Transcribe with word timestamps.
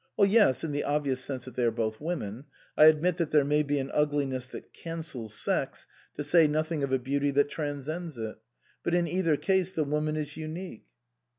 "Yes; 0.17 0.63
in 0.63 0.71
the 0.71 0.83
obvious 0.83 1.19
sense 1.23 1.45
that 1.45 1.53
they 1.55 1.63
are 1.63 1.69
both 1.69 2.01
women, 2.01 2.45
I 2.75 2.85
admit 2.85 3.17
that 3.17 3.29
there 3.29 3.43
may 3.43 3.61
be 3.61 3.77
an 3.77 3.91
ugliness 3.93 4.47
that 4.47 4.73
cancels 4.73 5.31
sex, 5.35 5.85
to 6.15 6.23
say 6.23 6.47
nothing 6.47 6.81
of 6.81 6.91
a 6.91 6.97
beauty 6.97 7.29
that 7.29 7.51
transcends 7.51 8.17
it; 8.17 8.37
but 8.81 8.95
in 8.95 9.07
either 9.07 9.37
case 9.37 9.73
the 9.73 9.83
woman 9.83 10.17
is 10.17 10.35
unique." 10.35 10.85